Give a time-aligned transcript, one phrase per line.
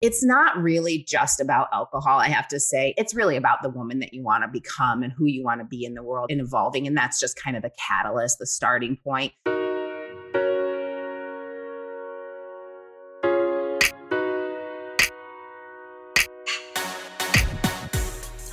[0.00, 2.18] it's not really just about alcohol.
[2.18, 5.12] I have to say, it's really about the woman that you want to become and
[5.12, 6.86] who you want to be in the world and evolving.
[6.86, 9.34] And that's just kind of the catalyst, the starting point.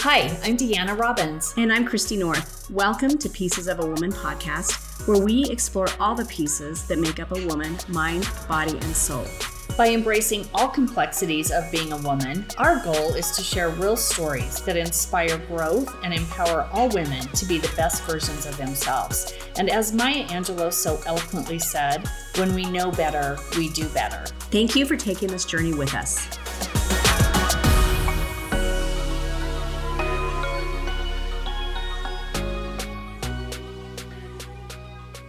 [0.02, 1.54] Hi, I'm Deanna Robbins.
[1.56, 2.70] And I'm Christy North.
[2.70, 7.22] Welcome to Pieces of a Woman podcast, where we explore all the pieces that make
[7.22, 9.26] up a woman mind, body, and soul.
[9.78, 14.60] By embracing all complexities of being a woman, our goal is to share real stories
[14.64, 19.36] that inspire growth and empower all women to be the best versions of themselves.
[19.56, 24.26] And as Maya Angelou so eloquently said, when we know better, we do better.
[24.50, 26.28] Thank you for taking this journey with us.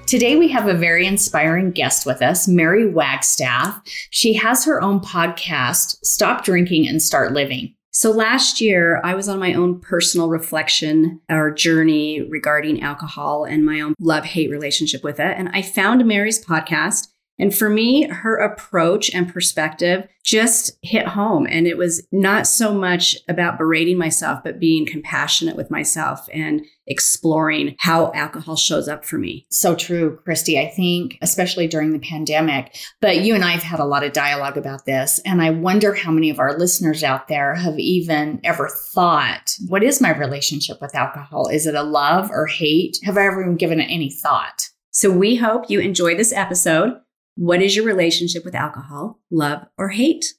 [0.08, 3.78] Today, we have a very inspiring guest with us, Mary Wagstaff.
[4.08, 7.74] She has her own podcast, Stop Drinking and Start Living.
[7.90, 13.66] So last year, I was on my own personal reflection or journey regarding alcohol and
[13.66, 15.36] my own love hate relationship with it.
[15.36, 17.08] And I found Mary's podcast
[17.38, 21.46] and for me, her approach and perspective just hit home.
[21.48, 26.60] And it was not so much about berating myself, but being compassionate with myself and
[26.86, 29.46] exploring how alcohol shows up for me.
[29.50, 30.58] So true, Christy.
[30.60, 34.12] I think, especially during the pandemic, but you and I have had a lot of
[34.12, 35.18] dialogue about this.
[35.24, 39.82] And I wonder how many of our listeners out there have even ever thought, what
[39.82, 41.48] is my relationship with alcohol?
[41.48, 42.98] Is it a love or hate?
[43.04, 44.68] Have I ever even given it any thought?
[44.90, 46.98] So we hope you enjoy this episode.
[47.38, 50.34] What is your relationship with alcohol, love or hate?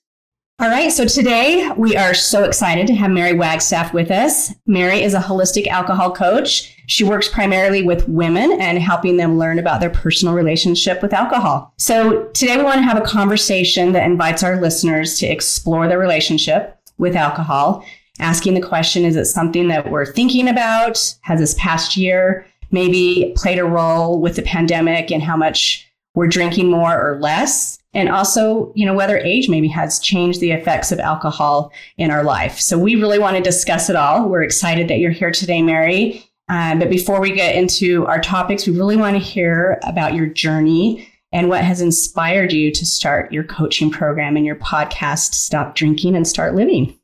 [0.60, 4.54] All right, so today we are so excited to have Mary Wagstaff with us.
[4.68, 6.76] Mary is a holistic alcohol coach.
[6.88, 11.74] She works primarily with women and helping them learn about their personal relationship with alcohol.
[11.78, 16.00] So today we want to have a conversation that invites our listeners to explore their
[16.00, 17.86] relationship with alcohol,
[18.20, 21.16] asking the question is it something that we're thinking about?
[21.22, 26.28] Has this past year maybe played a role with the pandemic and how much we're
[26.28, 27.78] drinking more or less.
[27.94, 32.24] And also, you know, whether age maybe has changed the effects of alcohol in our
[32.24, 32.60] life.
[32.60, 34.30] So we really want to discuss it all.
[34.30, 36.24] We're excited that you're here today, Mary.
[36.50, 40.26] Um, but before we get into our topics, we really want to hear about your
[40.26, 45.76] journey and what has inspired you to start your coaching program and your podcast, Stop
[45.76, 46.98] Drinking and Start Living.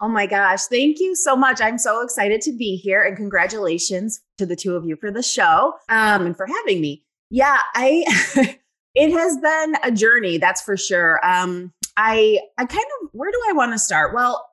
[0.00, 1.60] Oh my gosh, thank you so much.
[1.60, 5.22] I'm so excited to be here and congratulations to the two of you for the
[5.22, 7.04] show um, and for having me.
[7.34, 8.04] Yeah, I
[8.94, 11.18] it has been a journey, that's for sure.
[11.24, 14.14] Um I I kind of where do I want to start?
[14.14, 14.46] Well,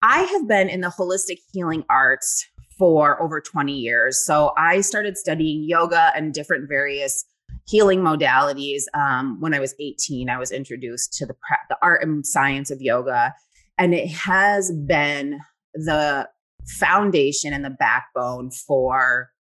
[0.00, 2.46] I have been in the holistic healing arts
[2.78, 4.24] for over 20 years.
[4.24, 7.22] So I started studying yoga and different various
[7.68, 10.30] healing modalities um, when I was 18.
[10.30, 11.34] I was introduced to the
[11.68, 13.34] the art and science of yoga,
[13.76, 15.38] and it has been
[15.74, 16.30] the
[16.78, 19.31] foundation and the backbone for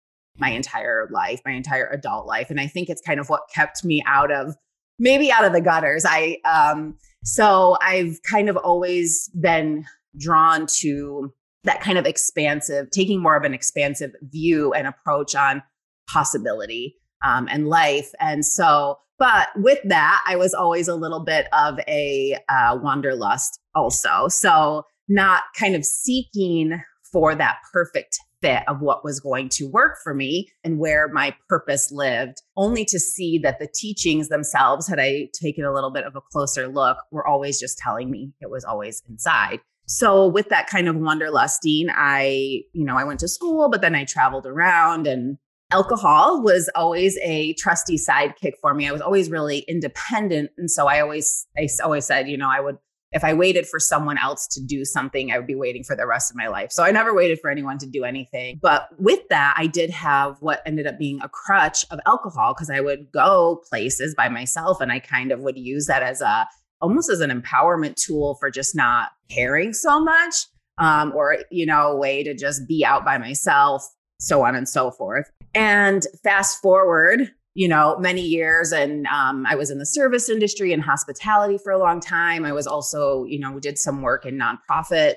[0.41, 2.50] my entire life, my entire adult life.
[2.50, 4.56] And I think it's kind of what kept me out of
[5.00, 6.03] maybe out of the gutters.
[6.06, 9.85] I um so I've kind of always been
[10.18, 11.31] drawn to
[11.63, 15.62] that kind of expansive, taking more of an expansive view and approach on
[16.09, 18.12] possibility um, and life.
[18.19, 23.59] And so, but with that, I was always a little bit of a uh, wanderlust
[23.75, 24.28] also.
[24.28, 26.81] So, not kind of seeking
[27.12, 31.35] for that perfect fit of what was going to work for me and where my
[31.47, 36.06] purpose lived, only to see that the teachings themselves, had I taken a little bit
[36.06, 39.59] of a closer look, were always just telling me it was always inside.
[39.85, 43.96] So with that kind of wanderlusting, I, you know, I went to school, but then
[43.96, 45.38] I traveled around and
[45.72, 48.88] alcohol was always a trusty sidekick for me.
[48.88, 50.52] I was always really independent.
[50.58, 52.78] And so I always, I always said, you know, I would
[53.11, 56.07] if I waited for someone else to do something, I would be waiting for the
[56.07, 56.72] rest of my life.
[56.72, 58.59] So I never waited for anyone to do anything.
[58.61, 62.69] But with that, I did have what ended up being a crutch of alcohol because
[62.69, 66.47] I would go places by myself and I kind of would use that as a
[66.81, 70.47] almost as an empowerment tool for just not caring so much
[70.79, 73.87] um, or, you know, a way to just be out by myself,
[74.19, 75.29] so on and so forth.
[75.53, 78.71] And fast forward you know, many years.
[78.71, 82.45] And um, I was in the service industry and hospitality for a long time.
[82.45, 85.15] I was also, you know, did some work in nonprofit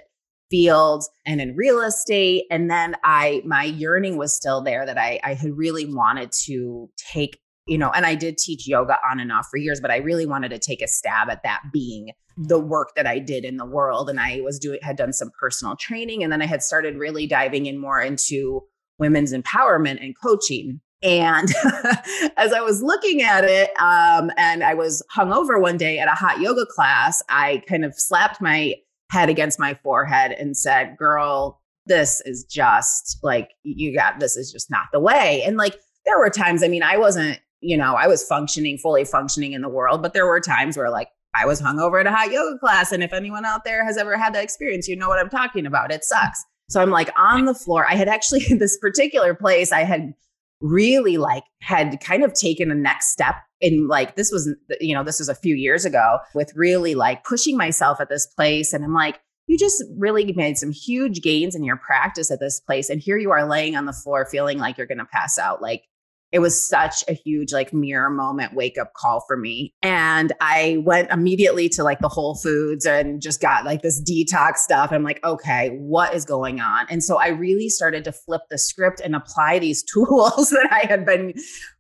[0.51, 2.45] fields and in real estate.
[2.51, 6.91] And then I, my yearning was still there that I, I had really wanted to
[7.13, 9.99] take, you know, and I did teach yoga on and off for years, but I
[9.99, 13.57] really wanted to take a stab at that being the work that I did in
[13.57, 14.11] the world.
[14.11, 16.23] And I was doing, had done some personal training.
[16.23, 18.63] And then I had started really diving in more into
[18.99, 21.49] women's empowerment and coaching And
[22.37, 26.13] as I was looking at it, um, and I was hungover one day at a
[26.13, 28.75] hot yoga class, I kind of slapped my
[29.13, 34.51] head against my forehead and said, Girl, this is just like, you got this is
[34.51, 35.43] just not the way.
[35.45, 39.05] And like, there were times, I mean, I wasn't, you know, I was functioning, fully
[39.05, 42.11] functioning in the world, but there were times where like I was hungover at a
[42.11, 42.93] hot yoga class.
[42.93, 45.67] And if anyone out there has ever had that experience, you know what I'm talking
[45.67, 45.93] about.
[45.93, 46.43] It sucks.
[46.71, 47.87] So I'm like on the floor.
[47.87, 50.15] I had actually, this particular place, I had
[50.61, 55.05] really like had kind of taken a next step in like this was you know
[55.05, 58.73] this was a few years ago with really like pushing myself at this place.
[58.73, 62.61] And i'm like you just really made some huge gains in your practice at this
[62.61, 62.89] place.
[62.89, 65.61] And here you are laying on the floor feeling like you're going to pass out.
[65.61, 65.85] Like
[66.35, 69.73] it was such a huge like mirror moment wake up call for me.
[69.83, 74.57] And i went immediately to like the whole foods and just got like this detox
[74.57, 74.91] stuff.
[74.91, 76.87] I'm like okay what is going on?
[76.91, 80.87] And so i really started to flip the script and apply these tools that i
[80.87, 81.35] had been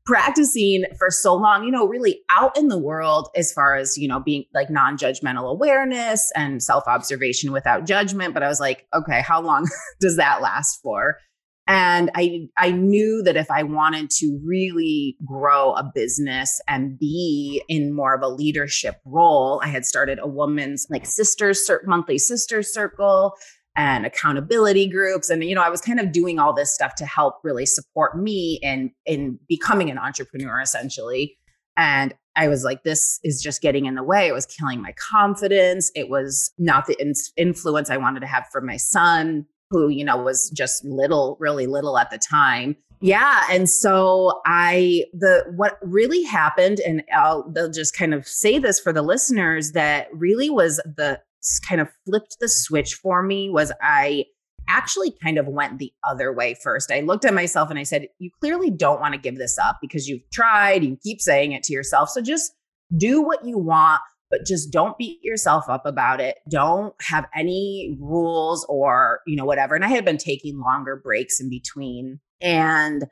[0.07, 4.07] practicing for so long you know really out in the world as far as you
[4.07, 8.35] know being like non-judgmental awareness and self-observation without judgment.
[8.35, 9.67] But i was like okay how long
[10.01, 11.19] does that last for
[11.67, 17.63] and I I knew that if I wanted to really grow a business and be
[17.69, 22.73] in more of a leadership role, I had started a woman's like sisters monthly sisters
[22.73, 23.35] circle
[23.77, 27.07] and accountability groups and you know I was kind of doing all this stuff to
[27.07, 31.39] help really support me in in becoming an entrepreneur essentially.
[31.77, 34.29] And I was like, this is just getting in the way.
[34.29, 35.91] It was killing my confidence.
[35.95, 40.05] It was not the in- influence I wanted to have for my son who, you
[40.05, 42.77] know, was just little, really little at the time.
[43.01, 43.43] Yeah.
[43.51, 48.79] And so I, the, what really happened, and I'll, they'll just kind of say this
[48.79, 51.21] for the listeners that really was the
[51.67, 54.27] kind of flipped the switch for me was I
[54.69, 56.93] actually kind of went the other way first.
[56.93, 59.79] I looked at myself and I said, You clearly don't want to give this up
[59.83, 62.11] because you've tried, you keep saying it to yourself.
[62.11, 62.53] So just
[62.97, 64.01] do what you want
[64.35, 66.39] but just don't beat yourself up about it.
[66.51, 69.77] Don't have any rules or, you know, whatever.
[69.77, 72.19] And I had been taking longer breaks in between.
[72.41, 73.05] And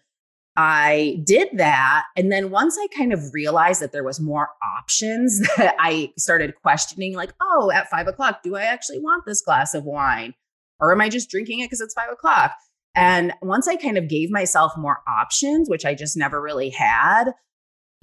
[0.56, 2.06] I did that.
[2.16, 6.54] And then once I kind of realized that there was more options, that I started
[6.60, 10.34] questioning, like, oh, at five o'clock, do I actually want this glass of wine?
[10.80, 12.50] Or am I just drinking it because it's five o'clock?
[12.96, 17.30] And once I kind of gave myself more options, which I just never really had,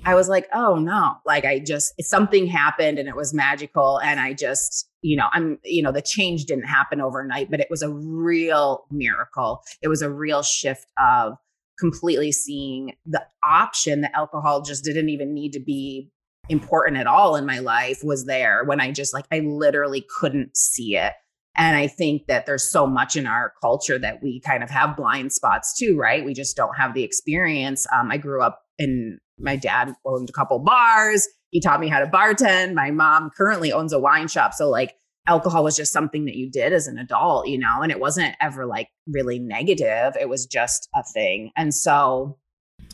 [0.06, 4.00] I was like, oh no, like I just, something happened and it was magical.
[4.00, 7.68] And I just, you know, I'm, you know, the change didn't happen overnight, but it
[7.70, 9.62] was a real miracle.
[9.82, 11.34] It was a real shift of
[11.80, 16.10] completely seeing the option that alcohol just didn't even need to be
[16.50, 20.58] important at all in my life was there when I just like, I literally couldn't
[20.58, 21.14] see it.
[21.56, 24.96] And I think that there's so much in our culture that we kind of have
[24.96, 26.24] blind spots too, right?
[26.24, 27.86] We just don't have the experience.
[27.94, 31.28] Um, I grew up in my dad owned a couple bars.
[31.52, 32.74] He taught me how to bartend.
[32.74, 34.54] My mom currently owns a wine shop.
[34.54, 34.96] So, like,
[35.28, 38.36] alcohol was just something that you did as an adult, you know, and it wasn't
[38.42, 40.14] ever like really negative.
[40.20, 41.52] It was just a thing.
[41.56, 42.38] And so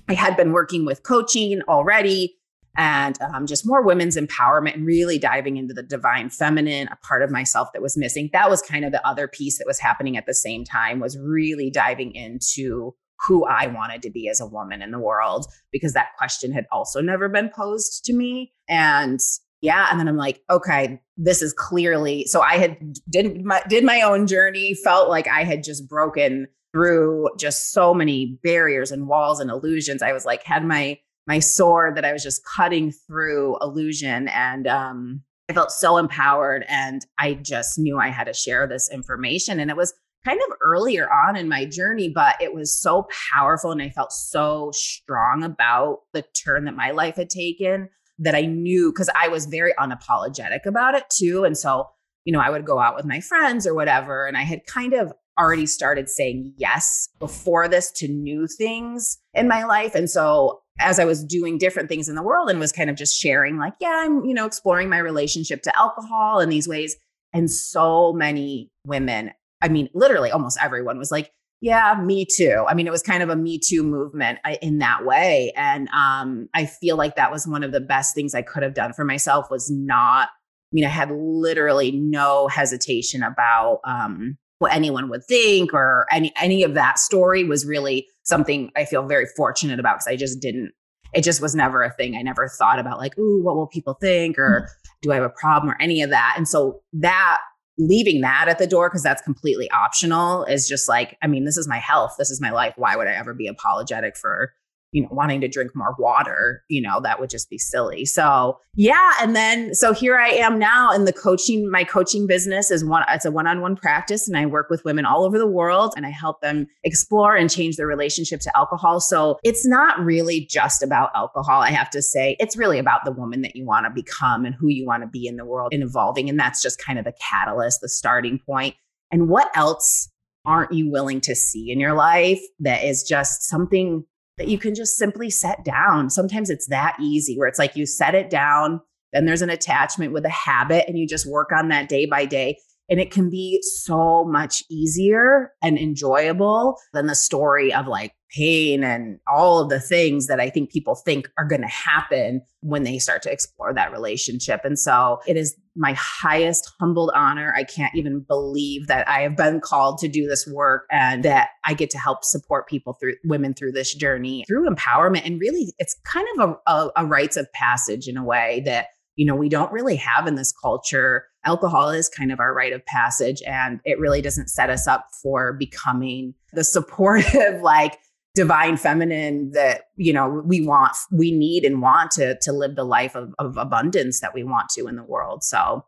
[0.10, 2.36] I had been working with coaching already
[2.78, 7.22] and um, just more women's empowerment and really diving into the divine feminine, a part
[7.22, 8.30] of myself that was missing.
[8.34, 11.18] That was kind of the other piece that was happening at the same time was
[11.18, 12.94] really diving into
[13.28, 16.66] who I wanted to be as a woman in the world because that question had
[16.72, 18.54] also never been posed to me.
[18.68, 19.20] And
[19.62, 22.78] yeah, and then I'm like, okay, this is clearly so I had
[23.10, 27.94] did my did my own journey, felt like I had just broken through just so
[27.94, 30.02] many barriers and walls and illusions.
[30.02, 34.68] I was like had my my sword that I was just cutting through illusion and
[34.68, 39.60] um I felt so empowered and I just knew I had to share this information
[39.60, 39.94] and it was
[40.26, 44.12] kind of earlier on in my journey, but it was so powerful and I felt
[44.12, 47.90] so strong about the turn that my life had taken
[48.20, 51.44] that I knew because I was very unapologetic about it too.
[51.44, 51.88] And so,
[52.24, 54.26] you know, I would go out with my friends or whatever.
[54.26, 59.48] And I had kind of already started saying yes before this to new things in
[59.48, 59.96] my life.
[59.96, 62.98] And so, as I was doing different things in the world and was kind of
[62.98, 66.98] just sharing, like, yeah, I'm, you know, exploring my relationship to alcohol in these ways.
[67.32, 69.32] And so many women
[69.66, 72.64] I mean, literally almost everyone was like, yeah, me too.
[72.68, 75.52] I mean, it was kind of a me too movement in that way.
[75.56, 78.76] And um, I feel like that was one of the best things I could have
[78.76, 84.72] done for myself was not, I mean, I had literally no hesitation about um, what
[84.72, 89.26] anyone would think or any, any of that story was really something I feel very
[89.36, 90.72] fortunate about because I just didn't,
[91.16, 92.16] it just was never a thing.
[92.16, 94.38] I never thought about like, ooh, what will people think?
[94.38, 94.90] Or mm-hmm.
[95.02, 96.36] do I have a problem or any of that?
[96.38, 97.40] And so that
[97.78, 101.58] leaving that at the door because that's completely optional is just like i mean this
[101.58, 104.54] is my health this is my life why would i ever be apologetic for
[104.96, 108.06] you know, wanting to drink more water, you know, that would just be silly.
[108.06, 109.12] So, yeah.
[109.20, 111.70] And then, so here I am now in the coaching.
[111.70, 114.86] My coaching business is one, it's a one on one practice, and I work with
[114.86, 118.58] women all over the world and I help them explore and change their relationship to
[118.58, 119.02] alcohol.
[119.02, 122.38] So, it's not really just about alcohol, I have to say.
[122.40, 125.08] It's really about the woman that you want to become and who you want to
[125.08, 126.30] be in the world and evolving.
[126.30, 128.76] And that's just kind of the catalyst, the starting point.
[129.12, 130.10] And what else
[130.46, 134.06] aren't you willing to see in your life that is just something
[134.38, 136.10] that you can just simply set down.
[136.10, 138.82] Sometimes it's that easy where it's like you set it down,
[139.14, 142.26] then there's an attachment with a habit, and you just work on that day by
[142.26, 142.58] day.
[142.90, 148.84] And it can be so much easier and enjoyable than the story of like pain
[148.84, 152.84] and all of the things that I think people think are going to happen when
[152.84, 154.62] they start to explore that relationship.
[154.64, 157.54] And so it is my highest humbled honor.
[157.56, 161.50] I can't even believe that I have been called to do this work and that
[161.66, 165.26] I get to help support people through women through this journey through empowerment.
[165.26, 168.88] And really, it's kind of a, a, a rites of passage in a way that
[169.16, 172.74] you know we don't really have in this culture alcohol is kind of our rite
[172.74, 177.98] of passage and it really doesn't set us up for becoming the supportive like
[178.36, 182.84] divine feminine that you know we want we need and want to to live the
[182.84, 185.44] life of, of abundance that we want to in the world.
[185.44, 185.86] So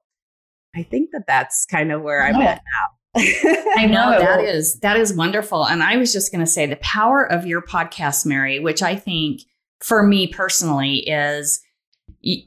[0.75, 3.21] i think that that's kind of where i'm at now.
[3.77, 4.19] I know.
[4.19, 5.65] That is that is wonderful.
[5.65, 8.95] And i was just going to say the power of your podcast mary which i
[8.95, 9.41] think
[9.81, 11.61] for me personally is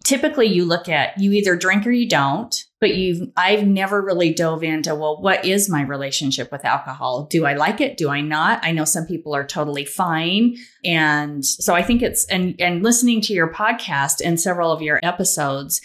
[0.04, 4.33] typically you look at you either drink or you don't but you i've never really
[4.33, 7.27] dove into well what is my relationship with alcohol?
[7.31, 7.97] Do i like it?
[7.97, 8.61] Do i not?
[8.63, 10.57] I know some people are totally fine.
[10.85, 15.01] And so i think it's and and listening to your podcast and several of your
[15.03, 15.81] episodes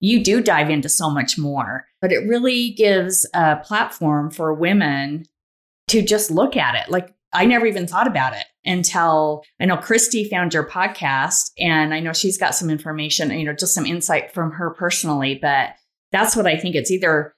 [0.00, 1.86] you do dive into so much more.
[2.00, 5.26] But it really gives a platform for women
[5.88, 6.90] to just look at it.
[6.90, 11.94] Like I never even thought about it until I know Christy found your podcast and
[11.94, 15.38] I know she's got some information, you know, just some insight from her personally.
[15.40, 15.74] But
[16.12, 17.34] that's what I think it's either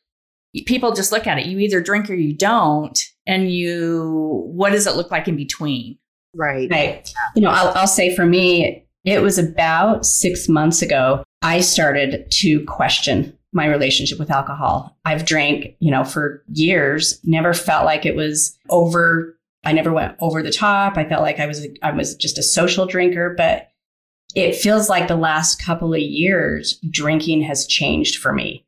[0.66, 1.46] people just look at it.
[1.46, 2.98] You either drink or you don't.
[3.26, 5.98] And you, what does it look like in between?
[6.34, 6.70] Right.
[6.70, 7.12] Right.
[7.36, 12.30] You know, I'll, I'll say for me, it was about six months ago, I started
[12.30, 14.96] to question my relationship with alcohol.
[15.04, 20.16] I've drank, you know, for years, never felt like it was over I never went
[20.18, 20.96] over the top.
[20.96, 23.68] I felt like I was I was just a social drinker, but
[24.34, 28.66] it feels like the last couple of years drinking has changed for me.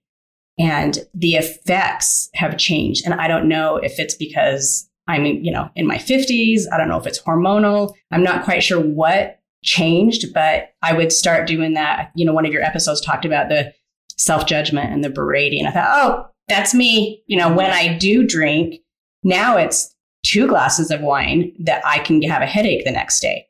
[0.58, 3.04] And the effects have changed.
[3.04, 6.62] And I don't know if it's because I'm, you know, in my 50s.
[6.72, 7.94] I don't know if it's hormonal.
[8.10, 12.12] I'm not quite sure what changed, but I would start doing that.
[12.14, 13.72] You know, one of your episodes talked about the
[14.16, 15.66] self judgment and the berating.
[15.66, 17.22] I thought, oh, that's me.
[17.26, 18.76] You know, when I do drink,
[19.22, 19.94] now it's
[20.24, 23.46] two glasses of wine that I can have a headache the next day.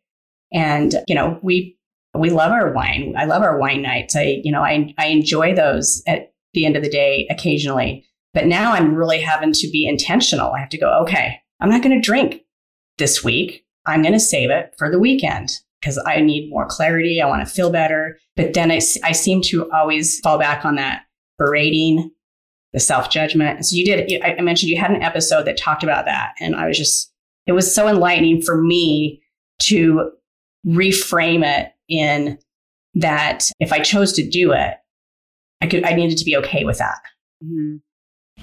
[0.53, 1.77] And, you know, we,
[2.15, 3.15] we love our wine.
[3.17, 4.15] I love our wine nights.
[4.15, 8.07] I, you know, I, I enjoy those at the end of the day occasionally.
[8.33, 10.53] But now I'm really having to be intentional.
[10.53, 12.43] I have to go, okay, I'm not going to drink
[12.99, 13.65] this week.
[13.87, 17.21] I'm going to save it for the weekend because I need more clarity.
[17.21, 18.19] I want to feel better.
[18.37, 21.03] But then I, I seem to always fall back on that
[21.39, 22.11] berating,
[22.73, 23.67] the self judgment.
[23.67, 26.33] So you did, I mentioned you had an episode that talked about that.
[26.41, 27.13] And I was just,
[27.47, 29.23] it was so enlightening for me
[29.63, 30.11] to
[30.67, 32.39] reframe it in
[32.95, 34.75] that if I chose to do it,
[35.61, 36.99] I could, I needed to be okay with that.
[37.43, 37.77] Mm-hmm.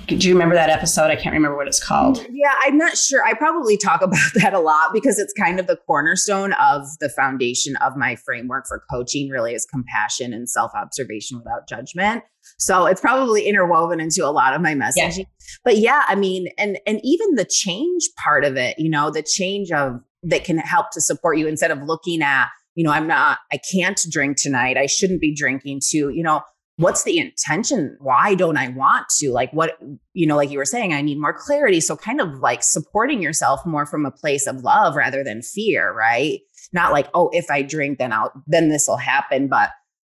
[0.07, 1.11] Do you remember that episode?
[1.11, 2.25] I can't remember what it's called.
[2.31, 3.25] Yeah, I'm not sure.
[3.25, 7.09] I probably talk about that a lot because it's kind of the cornerstone of the
[7.09, 12.23] foundation of my framework for coaching, really, is compassion and self observation without judgment.
[12.57, 15.19] So it's probably interwoven into a lot of my messaging.
[15.19, 15.23] Yeah.
[15.63, 19.23] But yeah, I mean, and and even the change part of it, you know, the
[19.23, 23.07] change of that can help to support you instead of looking at, you know, I'm
[23.07, 24.77] not, I can't drink tonight.
[24.77, 26.41] I shouldn't be drinking too, you know,
[26.77, 27.95] what's the intention?
[27.99, 29.31] Why don't I want to?
[29.31, 29.77] Like, what,
[30.13, 31.79] you know, like you were saying, I need more clarity.
[31.79, 35.93] So, kind of like supporting yourself more from a place of love rather than fear,
[35.93, 36.39] right?
[36.73, 39.69] Not like, oh, if I drink, then I'll, then this will happen, but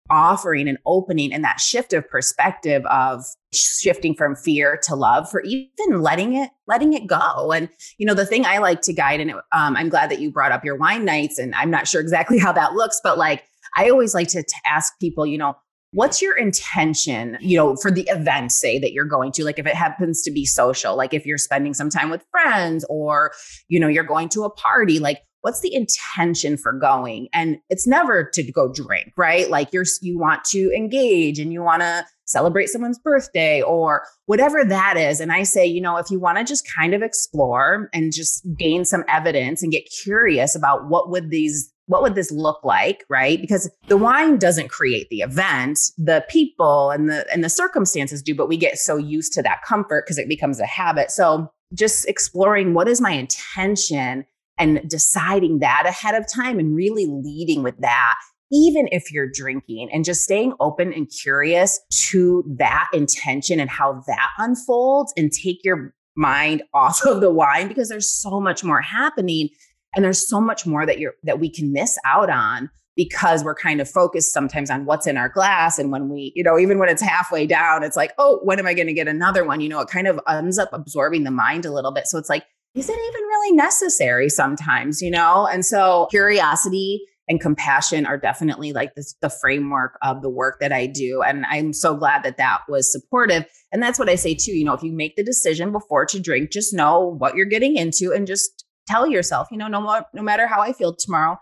[0.09, 5.41] offering and opening and that shift of perspective of shifting from fear to love for
[5.43, 7.51] even letting it letting it go.
[7.51, 10.31] And you know the thing i like to guide and um, i'm glad that you
[10.31, 13.43] brought up your wine nights and i'm not sure exactly how that looks but like
[13.77, 15.55] i always like to, to ask people you know
[15.93, 19.45] what's your intention you know for the event say that you're going to?
[19.45, 22.85] Like if it happens to be social like if you're spending some time with friends
[22.89, 23.31] or
[23.69, 27.27] you know you're going to a party like what's the intention for going?
[27.33, 29.49] And it's never to go drink right?
[29.49, 34.63] Like you're you want to engage and you want to celebrate someone's birthday or whatever
[34.63, 35.19] that is.
[35.19, 38.45] And i say you know if you want to just kind of explore and just
[38.57, 43.03] gain some evidence and get curious about what would these what would this look like
[43.09, 43.41] right?
[43.41, 48.33] Because the wine doesn't create the event the people and the and the circumstances do
[48.33, 51.11] but we get so used to that comfort because it becomes a habit.
[51.11, 54.25] So just exploring what is my intention
[54.57, 58.15] and deciding that ahead of time and really leading with that
[58.53, 63.99] even if you're drinking and just staying open and curious to that intention and how
[64.05, 68.81] that unfolds and take your mind off of the wine because there's so much more
[68.81, 69.49] happening
[69.95, 73.55] and there's so much more that you're that we can miss out on because we're
[73.55, 76.77] kind of focused sometimes on what's in our glass and when we you know even
[76.77, 79.61] when it's halfway down it's like oh when am i going to get another one?
[79.61, 82.05] You know it kind of ends up absorbing the mind a little bit.
[82.05, 82.45] So it's like
[82.75, 88.73] is it even really necessary sometimes you know and so curiosity and compassion are definitely
[88.73, 91.21] like this, the framework of the work that I do.
[91.21, 93.45] And I'm so glad that that was supportive.
[93.71, 94.51] And that's what I say too.
[94.51, 97.77] You know, if you make the decision before to drink, just know what you're getting
[97.77, 101.37] into and just tell yourself, you know, no, no matter how I feel tomorrow,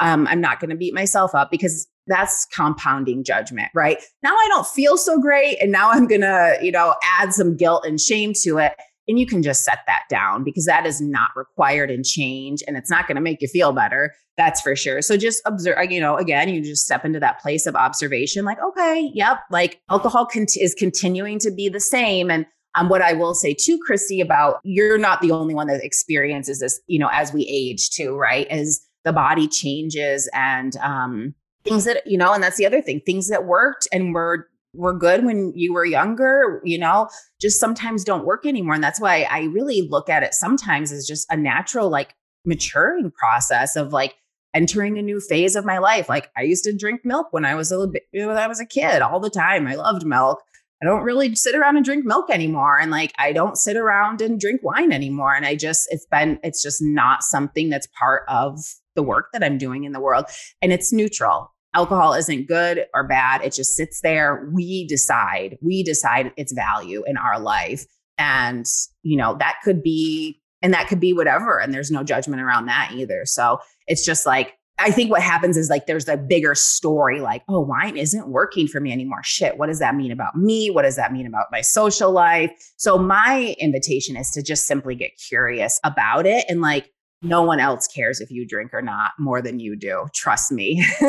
[0.00, 3.98] um, I'm not going to beat myself up because that's compounding judgment, right?
[4.22, 5.60] Now I don't feel so great.
[5.60, 8.72] And now I'm going to, you know, add some guilt and shame to it.
[9.08, 12.76] And you can just set that down because that is not required in change and
[12.76, 14.12] it's not going to make you feel better.
[14.36, 15.00] That's for sure.
[15.00, 18.58] So just observe, you know, again, you just step into that place of observation like,
[18.62, 22.30] okay, yep, like alcohol is continuing to be the same.
[22.30, 25.82] And um, what I will say too, Christy, about you're not the only one that
[25.82, 28.46] experiences this, you know, as we age too, right?
[28.48, 31.34] As the body changes and um,
[31.64, 34.92] things that, you know, and that's the other thing, things that worked and were were
[34.92, 37.08] good when you were younger, you know,
[37.40, 38.74] just sometimes don't work anymore.
[38.74, 42.14] And that's why I really look at it sometimes as just a natural, like
[42.44, 44.14] maturing process of like
[44.54, 46.08] entering a new phase of my life.
[46.08, 48.66] Like I used to drink milk when I was a bit, when I was a
[48.66, 49.66] kid all the time.
[49.66, 50.42] I loved milk.
[50.82, 52.78] I don't really sit around and drink milk anymore.
[52.78, 55.34] And like, I don't sit around and drink wine anymore.
[55.34, 58.60] And I just, it's been, it's just not something that's part of
[58.94, 60.26] the work that I'm doing in the world.
[60.60, 61.52] And it's neutral.
[61.76, 63.42] Alcohol isn't good or bad.
[63.42, 64.48] It just sits there.
[64.50, 67.84] We decide, we decide its value in our life.
[68.16, 68.64] And,
[69.02, 71.60] you know, that could be, and that could be whatever.
[71.60, 73.26] And there's no judgment around that either.
[73.26, 77.42] So it's just like, I think what happens is like there's a bigger story like,
[77.46, 79.22] oh, wine isn't working for me anymore.
[79.22, 80.70] Shit, what does that mean about me?
[80.70, 82.50] What does that mean about my social life?
[82.76, 86.90] So, my invitation is to just simply get curious about it and like,
[87.22, 90.06] no one else cares if you drink or not more than you do.
[90.14, 90.84] Trust me.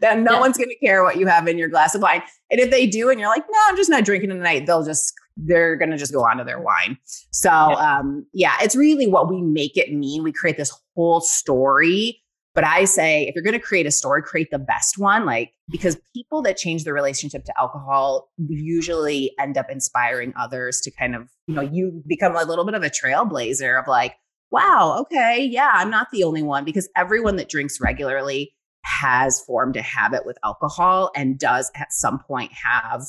[0.00, 0.40] that no yeah.
[0.40, 2.22] one's going to care what you have in your glass of wine.
[2.50, 5.12] And if they do, and you're like, no, I'm just not drinking tonight, they'll just
[5.36, 6.98] they're going to just go on to their wine.
[7.30, 7.98] So, yeah.
[7.98, 10.22] um, yeah, it's really what we make it mean.
[10.22, 12.22] We create this whole story
[12.54, 15.24] but I say, if you're going to create a story, create the best one.
[15.24, 20.90] Like, because people that change their relationship to alcohol usually end up inspiring others to
[20.90, 24.16] kind of, you know, you become a little bit of a trailblazer of like,
[24.52, 29.76] wow, okay, yeah, I'm not the only one because everyone that drinks regularly has formed
[29.76, 33.06] a habit with alcohol and does at some point have,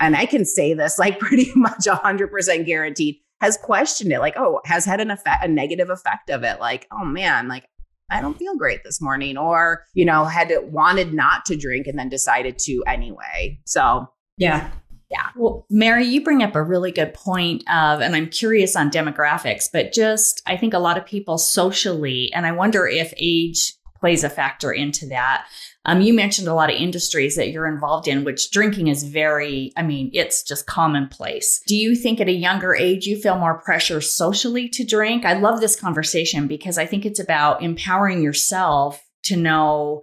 [0.00, 4.60] and I can say this like pretty much 100% guaranteed, has questioned it, like, oh,
[4.64, 6.60] has had an effect, a negative effect of it.
[6.60, 7.66] Like, oh man, like
[8.10, 11.98] I don't feel great this morning, or, you know, had wanted not to drink and
[11.98, 13.58] then decided to anyway.
[13.66, 14.06] So,
[14.38, 14.70] yeah.
[15.10, 15.28] Yeah.
[15.36, 19.66] Well, Mary, you bring up a really good point of, and I'm curious on demographics,
[19.72, 24.24] but just I think a lot of people socially, and I wonder if age plays
[24.24, 25.46] a factor into that.
[25.84, 29.72] Um, you mentioned a lot of industries that you're involved in, which drinking is very,
[29.76, 31.62] I mean, it's just commonplace.
[31.66, 35.24] Do you think at a younger age you feel more pressure socially to drink?
[35.24, 40.02] I love this conversation because I think it's about empowering yourself to know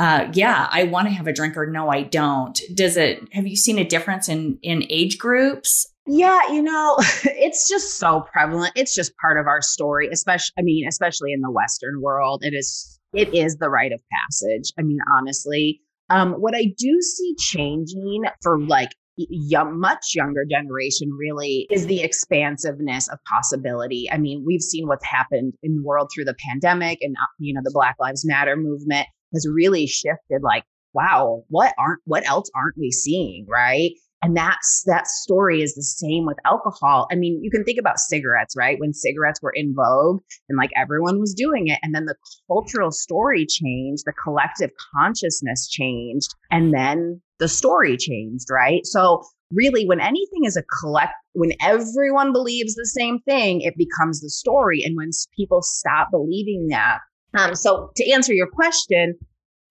[0.00, 2.58] uh, yeah, I want to have a drink or no, I don't.
[2.72, 5.86] Does it, have you seen a difference in, in age groups?
[6.06, 8.72] Yeah, you know, it's just so prevalent.
[8.76, 12.40] It's just part of our story, especially, I mean, especially in the Western world.
[12.42, 14.72] It is it is the rite of passage.
[14.78, 21.10] I mean, honestly, um, what I do see changing for like young, much younger generation
[21.12, 24.08] really is the expansiveness of possibility.
[24.10, 27.52] I mean, we've seen what's happened in the world through the pandemic and, uh, you
[27.52, 32.50] know, the Black Lives Matter movement has really shifted like, wow, what aren't, what else
[32.54, 33.46] aren't we seeing?
[33.48, 33.92] Right.
[34.22, 37.06] And that's that story is the same with alcohol.
[37.10, 38.78] I mean, you can think about cigarettes, right?
[38.78, 41.78] When cigarettes were in vogue and like everyone was doing it.
[41.82, 42.16] And then the
[42.46, 48.84] cultural story changed, the collective consciousness changed, and then the story changed, right?
[48.84, 54.20] So really when anything is a collect when everyone believes the same thing it becomes
[54.20, 56.98] the story and when people stop believing that
[57.36, 59.14] um, so to answer your question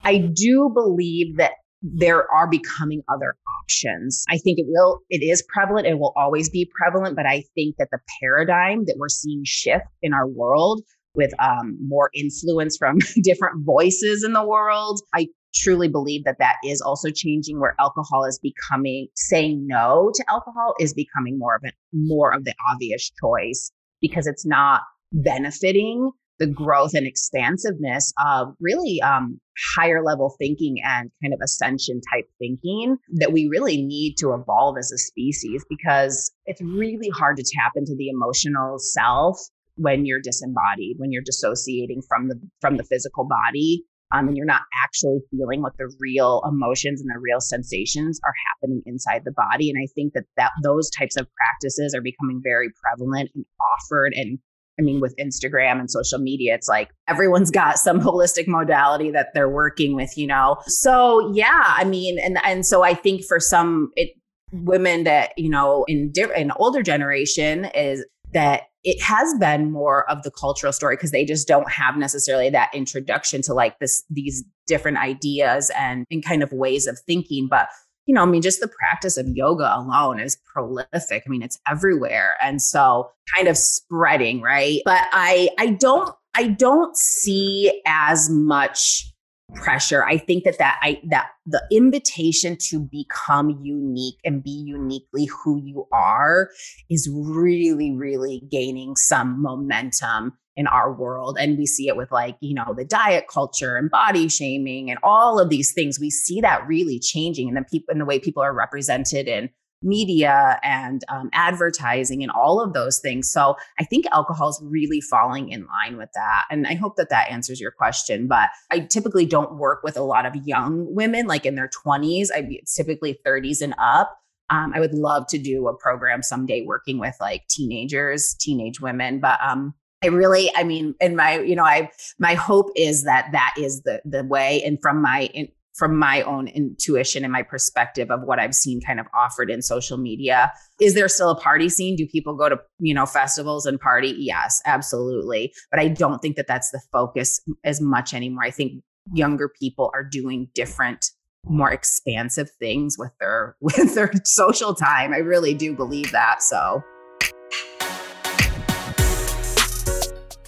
[0.03, 4.25] i do believe that there are becoming other options.
[4.29, 5.87] I think it will, it is prevalent.
[5.87, 7.15] It will always be prevalent.
[7.15, 10.81] But I think that the paradigm that we're seeing shift in our world
[11.15, 15.01] with um, more influence from different voices in the world.
[15.13, 20.23] I truly believe that that is also changing where alcohol is becoming saying no to
[20.29, 26.11] alcohol is becoming more of a more of the obvious choice because it's not benefiting
[26.39, 29.39] the growth and expansiveness of really um,
[29.75, 34.77] higher level thinking and kind of ascension type thinking that we really need to evolve
[34.77, 39.37] as a species because it's really hard to tap into the emotional self
[39.75, 44.45] when you're disembodied when you're dissociating from the from the physical body um, and you're
[44.45, 49.31] not actually feeling what the real emotions and the real sensations are happening inside the
[49.31, 49.69] body.
[49.69, 53.45] And I think that that those types of practices are becoming very prevalent and
[53.77, 54.13] offered.
[54.15, 54.39] And
[54.79, 59.27] I mean, with Instagram and social media, it's like everyone's got some holistic modality that
[59.33, 60.57] they're working with, you know.
[60.67, 64.11] So yeah, I mean, and and so I think for some it
[64.51, 70.09] women that you know in di- in older generation is that it has been more
[70.09, 74.03] of the cultural story because they just don't have necessarily that introduction to like this
[74.09, 77.67] these different ideas and and kind of ways of thinking but
[78.09, 81.23] you know i mean just the practice of yoga alone is prolific.
[81.25, 84.81] I mean it's everywhere and so kind of spreading right?
[84.83, 89.13] But i i don't i don't see as much
[89.55, 90.03] pressure.
[90.03, 95.61] I think that that i that the invitation to become unique and be uniquely who
[95.63, 96.49] you are
[96.89, 101.37] is really really gaining some momentum in our world.
[101.39, 104.99] And we see it with like you know the diet culture and body shaming and
[105.03, 105.99] all of these things.
[105.99, 109.49] We see that really changing and the people in the way people are represented in
[109.81, 113.31] media and um, advertising and all of those things.
[113.31, 116.45] So I think alcohol is really falling in line with that.
[116.51, 118.27] And I hope that that answers your question.
[118.27, 122.27] But I typically don't work with a lot of young women, like in their 20s.
[122.33, 124.17] I typically 30s and up.
[124.49, 129.19] Um, I would love to do a program someday working with like teenagers, teenage women.
[129.19, 133.29] But um, I really, I mean, in my, you know, I, my hope is that
[133.31, 134.63] that is the the way.
[134.63, 138.81] And from my in, from my own intuition and my perspective of what I've seen
[138.81, 140.51] kind of offered in social media.
[140.81, 141.95] Is there still a party scene?
[141.95, 144.13] Do people go to, you know, festivals and party?
[144.17, 145.53] Yes, absolutely.
[145.71, 148.43] But I don't think that that's the focus as much anymore.
[148.43, 151.11] I think younger people are doing different
[151.45, 155.13] more expansive things with their with their social time.
[155.13, 156.41] I really do believe that.
[156.41, 156.81] So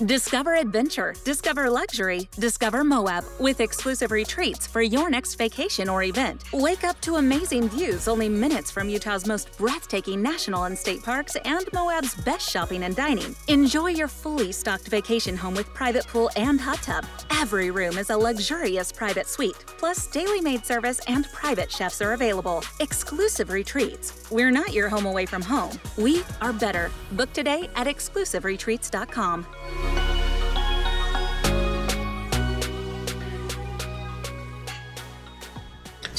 [0.06, 6.44] Discover adventure, discover luxury, discover Moab with exclusive retreats for your next vacation or event.
[6.54, 11.38] Wake up to amazing views only minutes from Utah's most breathtaking national and state parks
[11.46, 13.36] and Moab's best shopping and dining.
[13.48, 17.06] Enjoy your fully stocked vacation home with private pool and hot tub.
[17.30, 22.14] Every room is a luxurious private suite, plus daily maid service and private chefs are
[22.14, 22.64] available.
[22.80, 24.28] Exclusive retreats.
[24.32, 25.80] We're not your home away from home.
[25.96, 26.90] We are better.
[27.12, 29.91] Book today at exclusiveretreats.com.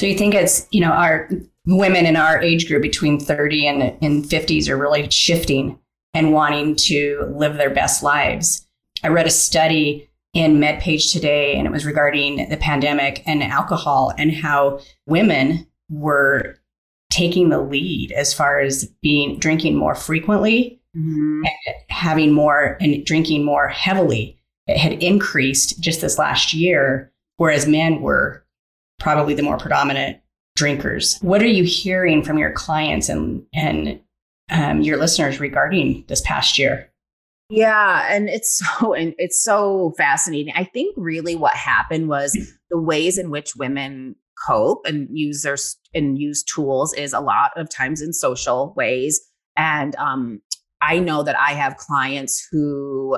[0.02, 1.30] So you think it's, you know, our
[1.64, 5.78] women in our age group between 30 and, and 50s are really shifting
[6.12, 8.66] and wanting to live their best lives.
[9.04, 14.12] I read a study in MedPage today, and it was regarding the pandemic and alcohol
[14.18, 16.56] and how women were
[17.10, 21.42] taking the lead as far as being drinking more frequently mm-hmm.
[21.88, 24.38] having more and drinking more heavily.
[24.66, 28.44] It had increased just this last year, whereas men were
[28.98, 30.18] probably the more predominant
[30.56, 31.18] drinkers.
[31.20, 34.00] What are you hearing from your clients and and
[34.50, 36.90] um, your listeners regarding this past year?
[37.48, 40.52] Yeah, and it's so and it's so fascinating.
[40.56, 42.32] I think really what happened was
[42.70, 45.56] the ways in which women cope and use their
[45.94, 49.20] and use tools is a lot of times in social ways.
[49.56, 50.40] And um,
[50.82, 53.16] I know that I have clients who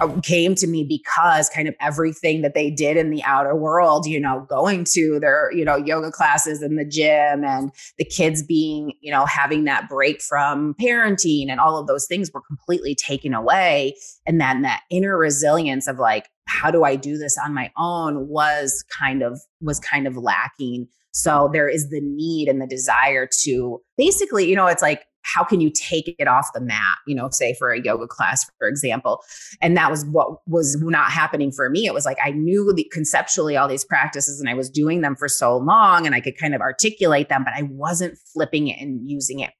[0.00, 4.06] uh, came to me because kind of everything that they did in the outer world,
[4.06, 8.42] you know, going to their, you know, yoga classes in the gym and the kids
[8.42, 12.94] being, you know, having that break from parenting and all of those things were completely
[12.94, 13.94] taken away.
[14.26, 18.28] And then that inner resilience of like, how do I do this on my own
[18.28, 20.88] was kind of was kind of lacking.
[21.12, 25.42] So there is the need and the desire to basically, you know, it's like how
[25.42, 28.68] can you take it off the mat you know say for a yoga class for
[28.68, 29.22] example?
[29.60, 31.86] And that was what was not happening for me.
[31.86, 35.16] It was like i knew the, conceptually all these practices and i was doing them
[35.16, 38.80] for so long and i could kind of articulate them but i wasn't flipping it
[38.80, 39.50] and using it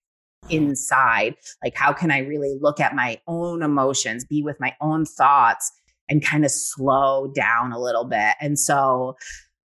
[0.51, 1.35] inside.
[1.63, 5.71] Like how can i really look at my own emotions be with my own thoughts
[6.09, 8.35] and kind of slow down a little bit?
[8.41, 9.17] And so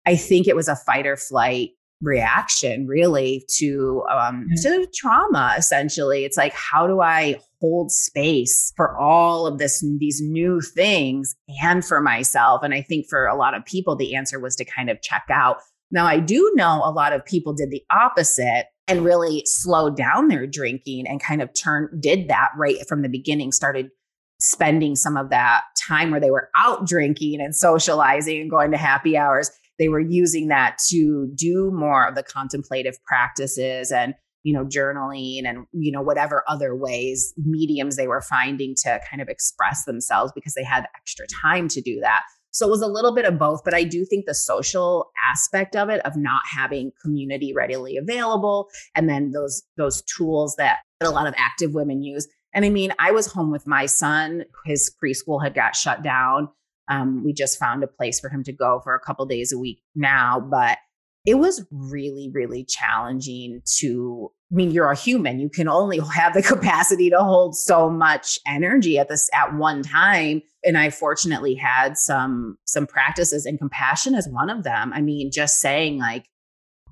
[0.06, 1.70] i think it was a fight or flight
[2.06, 6.24] reaction really to um to trauma essentially.
[6.24, 11.84] It's like how do i hold space for all of this these new things and
[11.84, 12.62] for myself?
[12.62, 15.24] And i think for a lot of people the answer was to kind of check
[15.30, 15.58] out.
[15.90, 20.28] Now i do know a lot of people did the opposite and really slowed down
[20.28, 23.90] their drinking and kind of turned did that right from the beginning started
[24.38, 28.76] spending some of that time where they were out drinking and socializing and going to
[28.76, 34.52] happy hours they were using that to do more of the contemplative practices and you
[34.52, 39.28] know journaling and you know whatever other ways mediums they were finding to kind of
[39.28, 42.22] express themselves because they had extra time to do that.
[42.52, 45.76] So it was a little bit of both but i do think the social aspect
[45.76, 51.10] of it of not having community readily available and then those those tools that a
[51.10, 52.26] lot of active women use.
[52.54, 56.48] And i mean i was home with my son his preschool had got shut down
[56.88, 59.58] um, we just found a place for him to go for a couple days a
[59.58, 60.78] week now, but
[61.26, 64.30] it was really, really challenging to.
[64.52, 65.40] I mean, you're a human.
[65.40, 69.82] You can only have the capacity to hold so much energy at this at one
[69.82, 70.40] time.
[70.64, 74.92] And I fortunately had some some practices and compassion as one of them.
[74.94, 76.26] I mean, just saying like,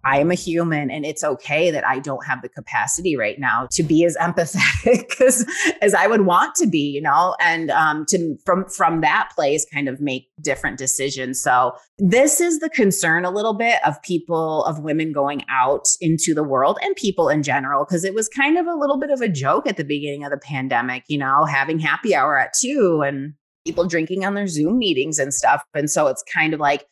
[0.04, 3.68] I am a human and it's okay that I don't have the capacity right now
[3.72, 5.46] to be as empathetic as,
[5.80, 9.66] as I would want to be, you know, and um, to from from that place
[9.72, 11.40] kind of make different decisions.
[11.40, 16.34] So this is the concern a little bit of people of women going out into
[16.34, 19.20] the world and people in general, because it was kind of a little bit of
[19.20, 23.02] a joke at the beginning of the pandemic, you know, having happy hour at two
[23.04, 25.62] and people drinking on their Zoom meetings and stuff.
[25.74, 26.86] And so it's kind of like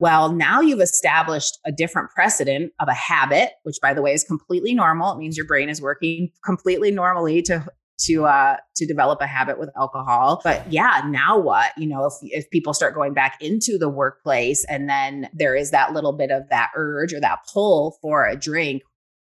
[0.00, 4.24] well, now you've established a different precedent of a habit, which by the way is
[4.24, 5.12] completely normal.
[5.12, 7.64] It means your brain is working completely normally to
[8.06, 10.40] to uh to develop a habit with alcohol.
[10.42, 11.72] But yeah, now what?
[11.76, 15.70] You know, if if people start going back into the workplace and then there is
[15.70, 18.82] that little bit of that urge or that pull for a drink,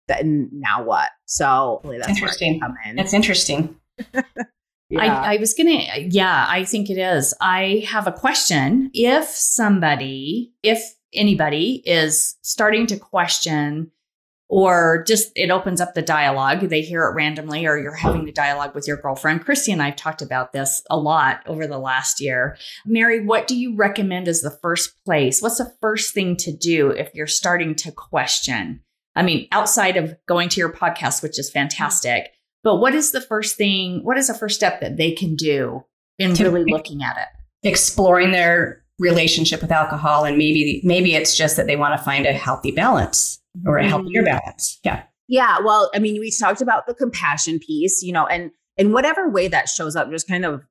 [0.08, 1.11] then now what?
[1.26, 2.61] So that's interesting.
[2.61, 2.96] Come in.
[2.96, 3.76] That's interesting.
[4.92, 5.22] Yeah.
[5.22, 7.33] I, I was going to, yeah, I think it is.
[7.40, 8.90] I have a question.
[8.92, 10.83] If somebody, if
[11.14, 13.90] anybody is starting to question
[14.50, 18.33] or just it opens up the dialogue, they hear it randomly, or you're having the
[18.33, 19.46] dialogue with your girlfriend.
[19.46, 22.59] Christy and I have talked about this a lot over the last year.
[22.85, 25.40] Mary, what do you recommend as the first place?
[25.40, 28.83] What's the first thing to do if you're starting to question?
[29.16, 31.61] I mean, outside of going to your podcast, which is mm-hmm.
[31.61, 35.35] fantastic, but what is the first thing, what is the first step that they can
[35.35, 35.85] do
[36.18, 37.68] in really looking at it?
[37.68, 42.27] Exploring their relationship with alcohol and maybe maybe it's just that they want to find
[42.27, 44.37] a healthy balance or a healthier mm-hmm.
[44.37, 44.79] balance.
[44.85, 45.03] Yeah.
[45.29, 49.31] Yeah, well, I mean, we talked about the compassion piece, you know, and in whatever
[49.31, 50.62] way that shows up, just kind of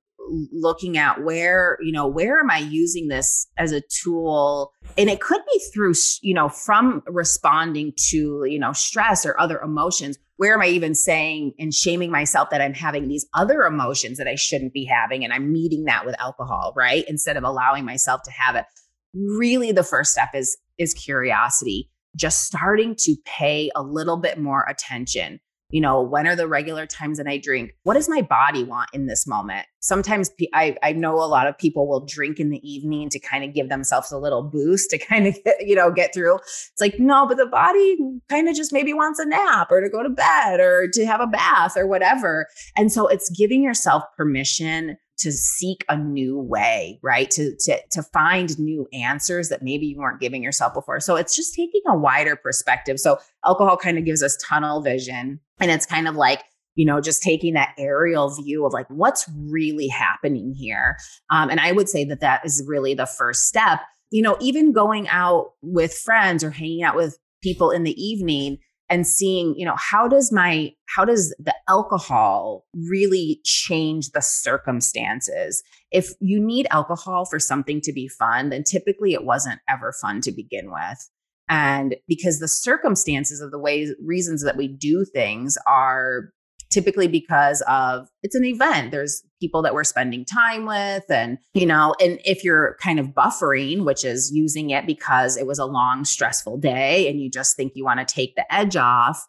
[0.52, 5.20] looking at where you know where am i using this as a tool and it
[5.20, 10.56] could be through you know from responding to you know stress or other emotions where
[10.56, 14.36] am i even saying and shaming myself that i'm having these other emotions that i
[14.36, 17.06] shouldn't be having and i'm meeting that with alcohol right?
[17.08, 18.66] Instead of allowing myself to have it.
[19.14, 24.66] Really the first step is is curiosity just starting to pay a little bit more
[24.68, 25.40] attention
[25.72, 27.72] you know when are the regular times that i drink?
[27.84, 29.66] What does my body want in this moment?
[29.80, 33.44] Sometimes I, I know a lot of people will drink in the evening to kind
[33.44, 36.36] of give themselves a little boost to kind of get, you know get through.
[36.36, 37.98] It's like no but the body
[38.30, 41.22] kind of just maybe wants a nap or to go to bed or to have
[41.22, 42.48] a bath or whatever.
[42.76, 47.30] And so it's giving yourself permission to seek a new way, right?
[47.32, 51.00] To, to, to find new answers that maybe you weren't giving yourself before.
[51.00, 53.00] So it's just taking a wider perspective.
[53.00, 56.44] So alcohol kind of gives us tunnel vision and it's kind of like,
[56.76, 60.98] you know, just taking that aerial view of like what's really happening here.
[61.30, 63.82] Um, and I would say that that is really the first step.
[64.10, 68.58] You know, even going out with friends or hanging out with people in the evening,
[68.92, 75.64] and seeing you know how does my how does the alcohol really change the circumstances?
[75.92, 80.22] If you need alcohol for something to be fun then typically it wasn't ever fun
[80.22, 81.10] to begin with.
[81.50, 86.32] And because the circumstances of the ways reasons that we do things are
[86.72, 88.92] typically because of it's an event.
[88.92, 93.08] There's people that we're spending time with, and you know, and if you're kind of
[93.08, 97.56] buffering, which is using it because it was a long, stressful day and you just
[97.56, 99.28] think you want to take the edge off,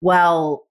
[0.00, 0.66] well,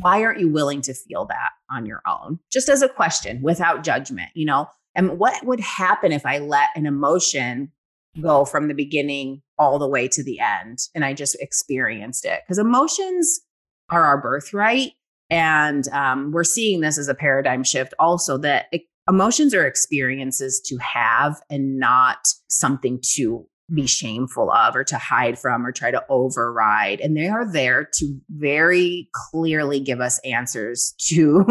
[0.00, 2.40] why aren't you willing to feel that on your own?
[2.50, 4.66] Just as a question without judgment, you know?
[4.94, 7.70] And what would happen if I let an emotion
[8.20, 12.40] go from the beginning all the way to the end and I just experienced it?
[12.44, 13.40] Because emotions
[13.90, 14.92] are our birthright
[15.30, 20.60] and um, we're seeing this as a paradigm shift also that it, emotions are experiences
[20.66, 25.90] to have and not something to be shameful of or to hide from or try
[25.90, 27.00] to override.
[27.00, 31.44] And they are there to very clearly give us answers to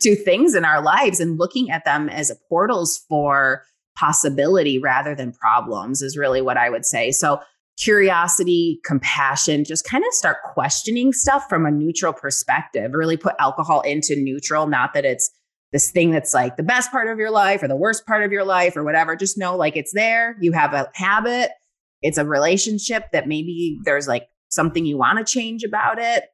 [0.00, 1.20] to things in our lives.
[1.20, 3.64] And looking at them as portals for
[3.96, 7.10] possibility rather than problems is really what i would say.
[7.10, 7.40] So
[7.78, 13.82] curiosity compassion just kind of start questioning stuff from a neutral perspective really put alcohol
[13.82, 15.30] into neutral not that it's
[15.72, 18.32] this thing that's like the best part of your life or the worst part of
[18.32, 19.16] your life or whatever.
[19.16, 20.36] Just know like it's there.
[20.40, 21.50] You have a habit,
[22.02, 26.24] it's a relationship that maybe there's like something you want to change about it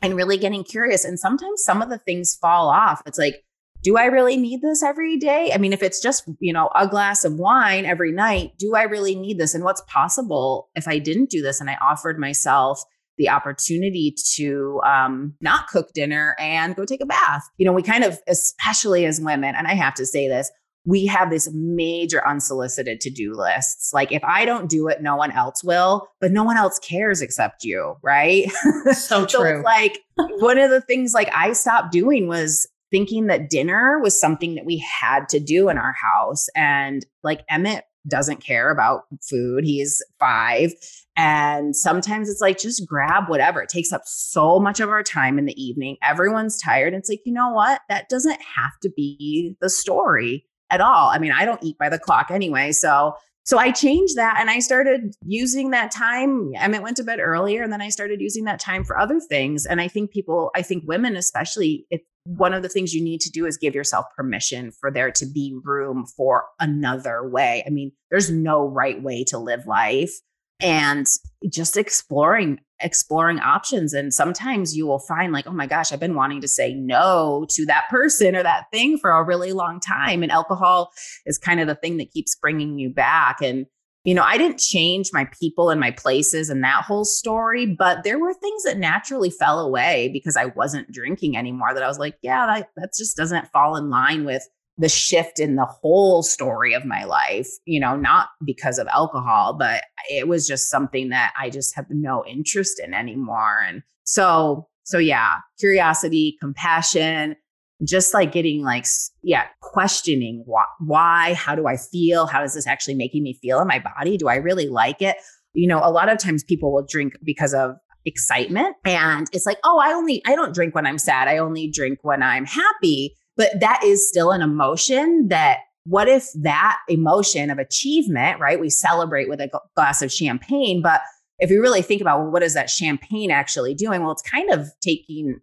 [0.00, 1.04] and really getting curious.
[1.04, 3.02] And sometimes some of the things fall off.
[3.06, 3.44] It's like,
[3.82, 5.50] do I really need this every day?
[5.52, 8.82] I mean, if it's just, you know, a glass of wine every night, do I
[8.82, 9.54] really need this?
[9.54, 12.82] And what's possible if I didn't do this and I offered myself
[13.18, 17.42] the opportunity to um, not cook dinner and go take a bath.
[17.58, 20.50] You know, we kind of, especially as women, and I have to say this,
[20.84, 23.92] we have this major unsolicited to do lists.
[23.92, 27.22] Like, if I don't do it, no one else will, but no one else cares
[27.22, 28.50] except you, right?
[28.92, 29.58] So true.
[29.58, 34.20] so, like, one of the things like I stopped doing was thinking that dinner was
[34.20, 36.46] something that we had to do in our house.
[36.54, 39.64] And like Emmett doesn't care about food.
[39.64, 40.72] He's five.
[41.16, 43.62] And sometimes it's like, just grab whatever.
[43.62, 45.96] It takes up so much of our time in the evening.
[46.02, 46.94] Everyone's tired.
[46.94, 47.80] It's like, you know what?
[47.88, 51.08] That doesn't have to be the story at all.
[51.10, 52.72] I mean, I don't eat by the clock anyway.
[52.72, 56.52] So, so I changed that and I started using that time.
[56.58, 59.18] I mean, went to bed earlier and then I started using that time for other
[59.18, 59.66] things.
[59.66, 63.20] And I think people, I think women especially, it, one of the things you need
[63.22, 67.64] to do is give yourself permission for there to be room for another way.
[67.66, 70.12] I mean, there's no right way to live life
[70.60, 71.06] and
[71.50, 76.14] just exploring exploring options and sometimes you will find like oh my gosh i've been
[76.14, 80.22] wanting to say no to that person or that thing for a really long time
[80.22, 80.92] and alcohol
[81.26, 83.66] is kind of the thing that keeps bringing you back and
[84.04, 88.04] you know i didn't change my people and my places and that whole story but
[88.04, 91.98] there were things that naturally fell away because i wasn't drinking anymore that i was
[91.98, 94.48] like yeah that, that just doesn't fall in line with
[94.82, 99.54] the shift in the whole story of my life, you know, not because of alcohol,
[99.56, 103.60] but it was just something that I just have no interest in anymore.
[103.64, 107.36] And so, so yeah, curiosity, compassion,
[107.84, 108.84] just like getting like,
[109.22, 112.26] yeah, questioning why, why, how do I feel?
[112.26, 114.16] How is this actually making me feel in my body?
[114.16, 115.16] Do I really like it?
[115.52, 119.58] You know, a lot of times people will drink because of excitement and it's like,
[119.62, 121.28] oh, I only, I don't drink when I'm sad.
[121.28, 126.28] I only drink when I'm happy but that is still an emotion that what if
[126.42, 128.60] that emotion of achievement, right?
[128.60, 131.00] We celebrate with a glass of champagne, but
[131.38, 134.02] if we really think about well, what is that champagne actually doing?
[134.02, 135.40] Well, it's kind of taking,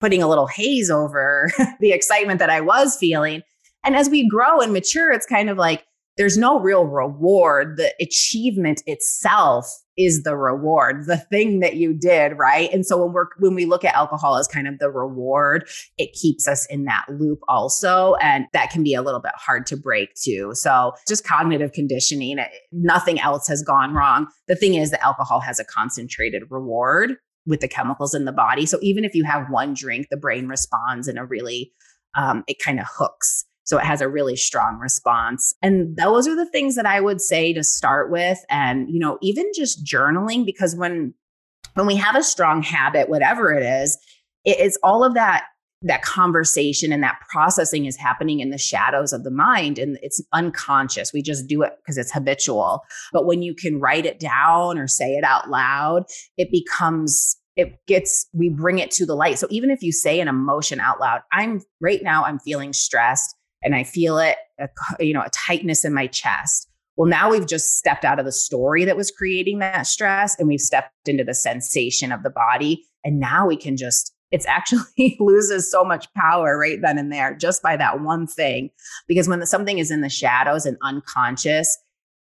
[0.00, 1.50] putting a little haze over
[1.80, 3.42] the excitement that I was feeling.
[3.84, 5.84] And as we grow and mature, it's kind of like
[6.16, 7.76] there's no real reward.
[7.76, 12.72] The achievement itself is the reward, the thing that you did, right?
[12.72, 16.12] And so when we're when we look at alcohol as kind of the reward, it
[16.12, 19.76] keeps us in that loop also, and that can be a little bit hard to
[19.76, 20.50] break too.
[20.54, 22.38] So just cognitive conditioning,
[22.72, 24.26] nothing else has gone wrong.
[24.48, 27.14] The thing is that alcohol has a concentrated reward
[27.46, 28.66] with the chemicals in the body.
[28.66, 31.72] So even if you have one drink, the brain responds in a really
[32.16, 35.54] um, it kind of hooks so it has a really strong response.
[35.62, 38.38] And those are the things that I would say to start with.
[38.50, 41.14] And, you know, even just journaling, because when
[41.74, 43.98] when we have a strong habit, whatever it is,
[44.44, 45.44] it, it's all of that
[45.82, 50.22] that conversation and that processing is happening in the shadows of the mind and it's
[50.32, 51.12] unconscious.
[51.12, 52.80] We just do it because it's habitual.
[53.12, 56.04] But when you can write it down or say it out loud,
[56.38, 59.38] it becomes it gets we bring it to the light.
[59.38, 63.36] So even if you say an emotion out loud, I'm right now I'm feeling stressed
[63.64, 64.68] and I feel it, a,
[65.00, 66.68] you know, a tightness in my chest.
[66.96, 70.46] Well, now we've just stepped out of the story that was creating that stress and
[70.46, 72.84] we've stepped into the sensation of the body.
[73.02, 77.34] And now we can just, it's actually loses so much power right then and there
[77.34, 78.70] just by that one thing.
[79.08, 81.76] Because when something is in the shadows and unconscious,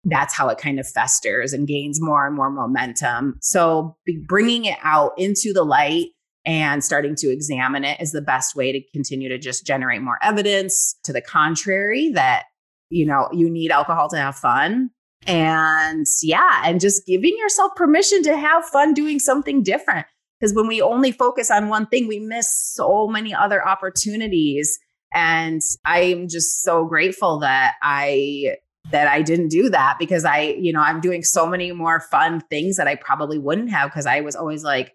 [0.04, 3.38] that's how it kind of festers and gains more and more momentum.
[3.42, 3.98] So
[4.28, 6.10] bringing it out into the light
[6.46, 10.18] and starting to examine it is the best way to continue to just generate more
[10.22, 10.98] evidence.
[11.04, 12.46] To the contrary that
[12.90, 14.92] you know you need alcohol to have fun.
[15.28, 20.08] And yeah and just giving yourself permission to have fun doing something different.
[20.40, 24.80] Because when we only focus on one thing we miss so many other opportunities.
[25.14, 28.56] And i'm just so grateful that i
[28.92, 32.42] that i didn't do that because i you know i'm doing so many more fun
[32.42, 34.94] things that i probably wouldn't have because i was always like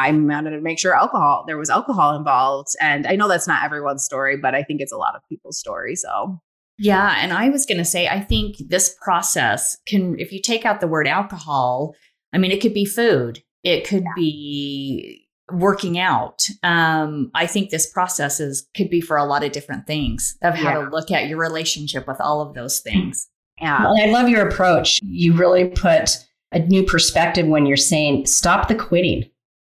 [0.00, 2.68] I wanted to make sure alcohol, there was alcohol involved.
[2.80, 5.58] And I know that's not everyone's story, but I think it's a lot of people's
[5.58, 5.94] story.
[5.96, 6.40] So
[6.78, 7.14] Yeah.
[7.18, 10.80] And I was going to say, I think this process can, if you take out
[10.80, 11.94] the word alcohol,
[12.32, 14.12] I mean, it could be food, it could yeah.
[14.16, 16.46] be working out.
[16.62, 20.54] Um, I think this process is could be for a lot of different things of
[20.54, 20.84] how yeah.
[20.84, 23.28] to look at your relationship with all of those things.
[23.60, 23.82] Yeah.
[23.82, 25.00] Well, I love your approach.
[25.02, 29.28] You really put a new perspective when you're saying stop the quitting.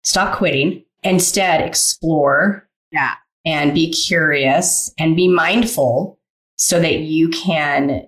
[0.03, 0.83] Stop quitting.
[1.03, 2.67] Instead, explore.
[2.91, 3.13] Yeah.
[3.45, 6.19] And be curious and be mindful
[6.57, 8.07] so that you can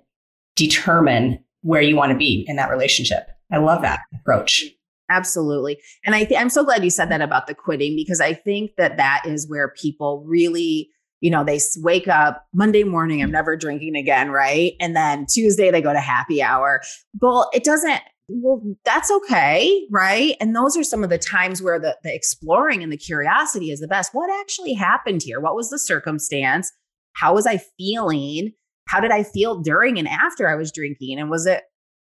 [0.55, 3.27] determine where you want to be in that relationship.
[3.51, 4.65] I love that approach.
[5.09, 5.79] Absolutely.
[6.05, 8.71] And I th- I'm so glad you said that about the quitting because I think
[8.77, 10.89] that that is where people really,
[11.21, 14.73] you know, they wake up Monday morning, I'm never drinking again, right?
[14.79, 16.81] And then Tuesday they go to happy hour.
[17.21, 20.35] Well, it doesn't well, that's okay, right?
[20.39, 23.79] And those are some of the times where the, the exploring and the curiosity is
[23.79, 24.13] the best.
[24.13, 25.39] What actually happened here?
[25.39, 26.71] What was the circumstance?
[27.13, 28.51] how was I feeling?
[28.87, 31.19] How did I feel during and after I was drinking?
[31.19, 31.63] And was it,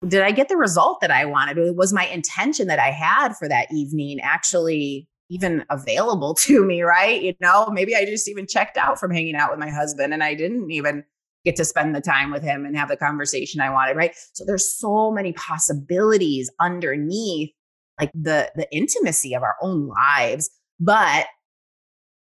[0.08, 1.76] did I get the result that I wanted?
[1.78, 7.22] Was my intention that I had for that evening actually even available to me, right?
[7.22, 10.24] You know, maybe I just even checked out from hanging out with my husband and
[10.24, 11.04] I didn't even
[11.46, 14.16] get to spend the time with him and have the conversation I wanted, right?
[14.34, 17.52] So there's so many possibilities underneath
[18.00, 21.28] like the the intimacy of our own lives, but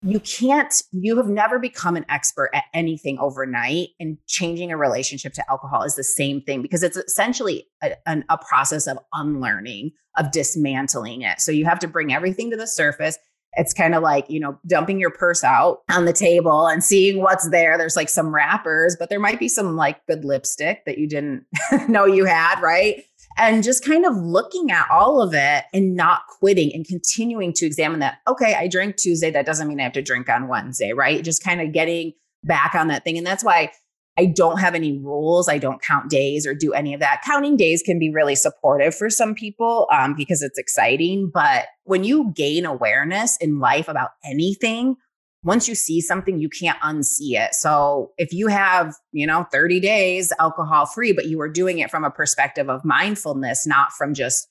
[0.01, 5.33] you can't you have never become an expert at anything overnight and changing a relationship
[5.33, 10.31] to alcohol is the same thing because it's essentially a, a, process of unlearning of
[10.31, 13.17] dismantling it so you have to bring everything to the surface
[13.53, 17.21] it's kind of like you know dumping your purse out on the table and seeing
[17.21, 20.97] what's there there's like some wrappers but there might be some like good lipstick that
[20.97, 21.45] you didn't
[21.87, 23.03] know you had right
[23.39, 27.65] and just kind of looking at all of it and not quitting and continuing to
[27.65, 28.17] examine that.
[28.27, 29.31] Okay, I drink Tuesday.
[29.31, 31.23] That doesn't mean I have to drink on Wednesday, right?
[31.23, 33.17] Just kind of getting back on that thing.
[33.17, 33.71] And that's why
[34.17, 35.47] I don't have any rules.
[35.47, 37.21] I don't count days or do any of that.
[37.25, 41.31] Counting days can be really supportive for some people um, because it's exciting.
[41.33, 44.95] But when you gain awareness in life about anything,
[45.43, 47.53] once you see something, you can't unsee it.
[47.53, 51.89] So if you have, you know, 30 days alcohol free, but you are doing it
[51.89, 54.49] from a perspective of mindfulness, not from just,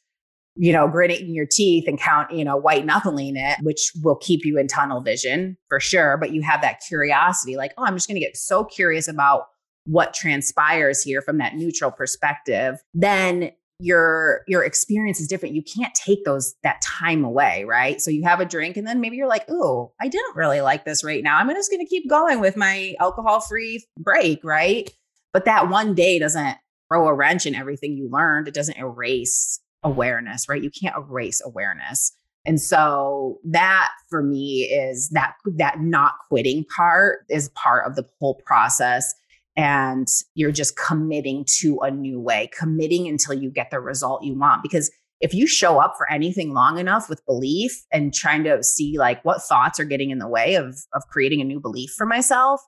[0.59, 4.45] you know, gritting your teeth and count, you know, white knuckling it, which will keep
[4.45, 6.17] you in tunnel vision for sure.
[6.17, 9.45] But you have that curiosity, like, oh, I'm just going to get so curious about
[9.85, 12.83] what transpires here from that neutral perspective.
[12.93, 15.55] Then your your experience is different.
[15.55, 18.01] You can't take those that time away right?
[18.01, 20.85] So you have a drink and then maybe you're like oh i didn't really like
[20.85, 21.39] this right now.
[21.39, 24.91] I'm just going to keep going with my alcohol free break right?
[25.33, 26.57] But that one day doesn't
[26.89, 28.49] throw a wrench in everything you learned.
[28.49, 32.13] It doesn't erase awareness right you can't erase awareness
[32.45, 38.07] and so that for me is that that not quitting part is part of the
[38.19, 39.15] whole process
[39.59, 44.39] and you're just committing to a new way, committing until you get the result you
[44.39, 44.63] want.
[44.63, 44.89] Because
[45.21, 49.23] if you show up for anything long enough with belief and trying to see like
[49.25, 52.63] what thoughts are getting in the way of of creating a new belief for myself,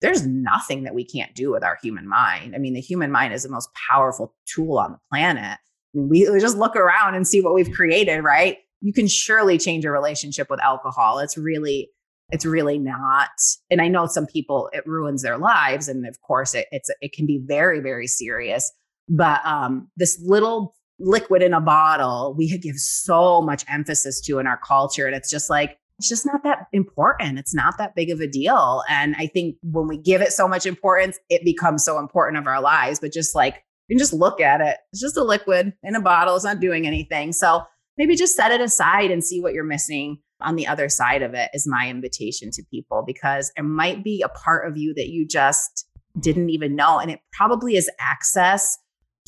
[0.00, 2.56] there's nothing that we can't do with our human mind.
[2.56, 5.58] I mean, the human mind is the most powerful tool on the planet.
[5.94, 8.58] I mean, we, just look around and see what we've created, right?
[8.80, 11.18] You can surely change your relationship with alcohol.
[11.18, 11.90] It's really
[12.30, 13.30] it's really not
[13.70, 17.12] and i know some people it ruins their lives and of course it, it's it
[17.12, 18.72] can be very very serious
[19.08, 24.46] but um, this little liquid in a bottle we give so much emphasis to in
[24.46, 28.10] our culture and it's just like it's just not that important it's not that big
[28.10, 31.84] of a deal and i think when we give it so much importance it becomes
[31.84, 35.02] so important of our lives but just like you can just look at it it's
[35.02, 37.62] just a liquid in a bottle it's not doing anything so
[37.98, 41.34] maybe just set it aside and see what you're missing on the other side of
[41.34, 45.08] it is my invitation to people because it might be a part of you that
[45.08, 45.86] you just
[46.18, 46.98] didn't even know.
[46.98, 48.78] And it probably is access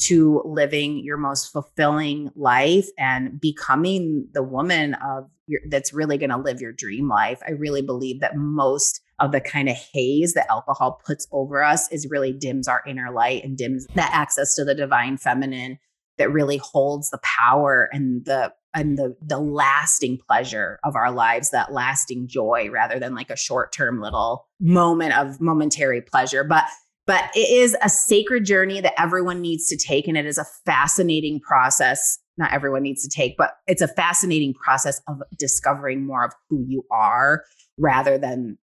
[0.01, 6.31] to living your most fulfilling life and becoming the woman of your, that's really going
[6.31, 7.41] to live your dream life.
[7.47, 11.91] I really believe that most of the kind of haze that alcohol puts over us
[11.93, 15.79] is really dims our inner light and dims that access to the divine feminine
[16.19, 21.51] that really holds the power and the and the the lasting pleasure of our lives
[21.51, 26.45] that lasting joy rather than like a short-term little moment of momentary pleasure.
[26.45, 26.65] But
[27.07, 30.47] but it is a sacred journey that everyone needs to take and it is a
[30.65, 32.19] fascinating process.
[32.39, 36.65] Not everyone needs to take but it's a fascinating process of discovering more of who
[36.67, 37.45] you are
[37.79, 38.59] rather than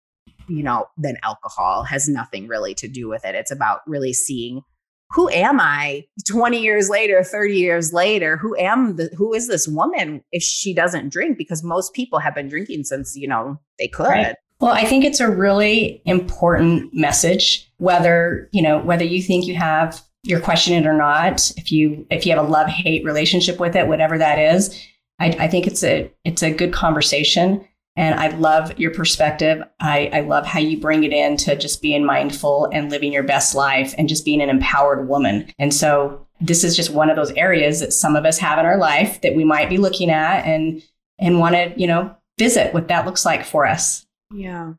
[0.49, 4.63] you know than alcohol has nothing really to do with it it's about really seeing
[5.11, 8.37] who am I 20 years later, 30 years later?
[8.37, 11.39] Who am the who is this woman if she doesn't drink?
[11.39, 14.09] Because most people have been drinking since, you know, they could.
[14.09, 14.35] Right.
[14.61, 19.55] Well, I think it's a really important message, whether, you know, whether you think you
[19.55, 23.61] have you're questioning it or not, if you if you have a love hate relationship
[23.61, 24.75] with it, whatever that is,
[25.21, 27.65] I, I think it's a it's a good conversation.
[27.97, 29.63] And I love your perspective.
[29.81, 33.23] I, I love how you bring it in to just being mindful and living your
[33.23, 35.53] best life and just being an empowered woman.
[35.59, 38.67] And so this is just one of those areas that some of us have in
[38.67, 40.83] our life that we might be looking at and
[41.21, 44.05] and want to, you know, visit what that looks like for us.
[44.33, 44.75] Yeah.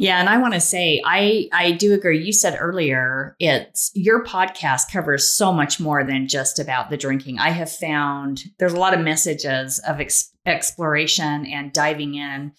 [0.00, 2.24] Yeah, and I want to say I I do agree.
[2.24, 7.38] You said earlier it's your podcast covers so much more than just about the drinking.
[7.38, 12.52] I have found there's a lot of messages of ex- exploration and diving in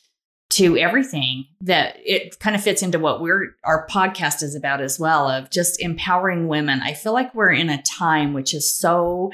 [0.51, 4.99] to everything that it kind of fits into what we're our podcast is about as
[4.99, 6.81] well of just empowering women.
[6.83, 9.31] I feel like we're in a time which is so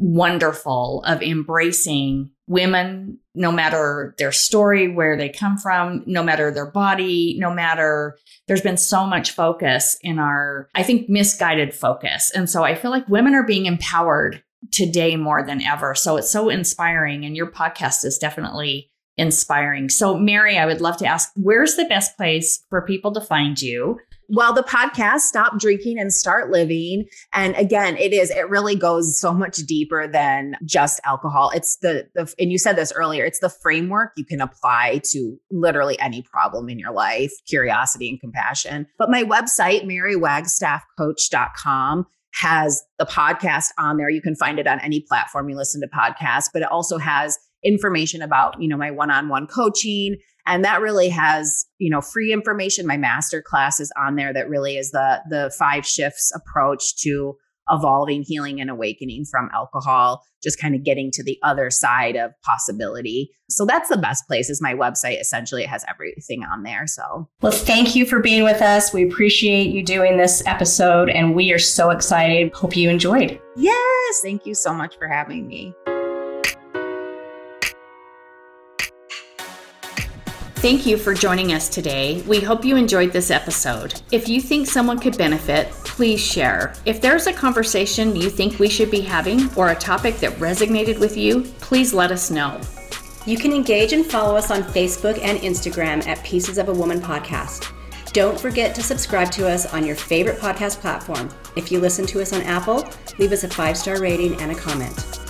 [0.00, 6.70] wonderful of embracing women, no matter their story, where they come from, no matter their
[6.70, 12.32] body, no matter there's been so much focus in our, I think, misguided focus.
[12.34, 14.42] And so I feel like women are being empowered
[14.72, 15.94] today more than ever.
[15.94, 17.24] So it's so inspiring.
[17.24, 19.90] And your podcast is definitely inspiring.
[19.90, 23.60] So, Mary, I would love to ask where's the best place for people to find
[23.60, 23.98] you?
[24.30, 27.06] Well, the podcast, Stop Drinking and Start Living.
[27.32, 31.50] And again, it is, it really goes so much deeper than just alcohol.
[31.54, 35.36] It's the, the, and you said this earlier, it's the framework you can apply to
[35.50, 38.86] literally any problem in your life, curiosity and compassion.
[38.98, 44.08] But my website, marywagstaffcoach.com, has the podcast on there.
[44.08, 47.36] You can find it on any platform you listen to podcasts, but it also has
[47.64, 50.18] information about, you know, my one-on-one coaching,
[50.50, 52.86] and that really has you know free information.
[52.86, 57.36] My master class is on there that really is the the five shifts approach to
[57.70, 62.32] evolving healing and awakening from alcohol just kind of getting to the other side of
[62.42, 63.30] possibility.
[63.48, 65.20] So that's the best place is my website.
[65.20, 67.28] Essentially it has everything on there so.
[67.42, 68.92] Well thank you for being with us.
[68.92, 72.52] We appreciate you doing this episode and we are so excited.
[72.54, 73.40] Hope you enjoyed.
[73.56, 74.20] Yes!
[74.22, 75.74] Thank you so much for having me
[80.60, 82.20] Thank you for joining us today.
[82.26, 84.02] We hope you enjoyed this episode.
[84.12, 86.74] If you think someone could benefit, please share.
[86.84, 91.00] If there's a conversation you think we should be having or a topic that resonated
[91.00, 92.60] with you, please let us know.
[93.24, 97.00] You can engage and follow us on Facebook and Instagram at Pieces of a Woman
[97.00, 97.72] Podcast.
[98.12, 101.30] Don't forget to subscribe to us on your favorite podcast platform.
[101.56, 102.86] If you listen to us on Apple,
[103.18, 105.29] leave us a five star rating and a comment.